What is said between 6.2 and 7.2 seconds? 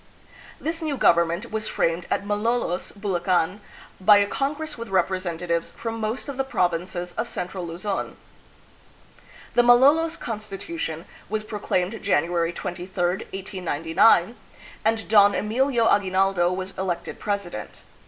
of the provinces